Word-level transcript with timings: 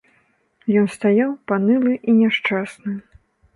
Ён 0.81 0.87
стаяў 0.95 1.35
панылы 1.53 1.93
і 2.09 2.17
няшчасны. 2.21 2.99